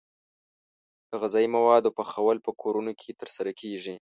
[1.09, 3.95] د غذايي موادو پخول په کورونو کې ترسره کیږي.